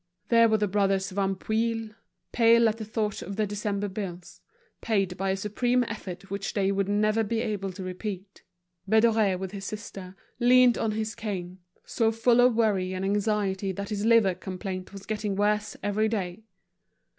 [0.29, 1.93] There were the brothers Vanpouille,
[2.31, 4.41] pale at the thought of their December bills,
[4.81, 8.41] paid by a supreme effort which they would never be able to repeat.
[8.89, 13.89] Bédoré, with his sister, leant on his cane, so full of worry and anxiety that
[13.89, 16.45] his liver complaint was getting worse every day.